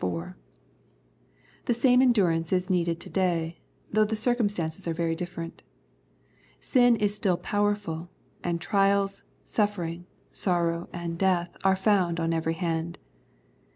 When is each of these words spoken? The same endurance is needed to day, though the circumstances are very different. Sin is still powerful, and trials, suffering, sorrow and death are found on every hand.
The 1.65 1.75
same 1.75 2.01
endurance 2.01 2.51
is 2.51 2.71
needed 2.71 2.99
to 3.01 3.09
day, 3.11 3.59
though 3.91 4.03
the 4.03 4.15
circumstances 4.15 4.87
are 4.87 4.95
very 4.95 5.15
different. 5.15 5.61
Sin 6.59 6.95
is 6.95 7.13
still 7.13 7.37
powerful, 7.37 8.09
and 8.43 8.59
trials, 8.59 9.21
suffering, 9.43 10.07
sorrow 10.31 10.89
and 10.91 11.19
death 11.19 11.55
are 11.63 11.75
found 11.75 12.19
on 12.19 12.33
every 12.33 12.55
hand. 12.55 12.97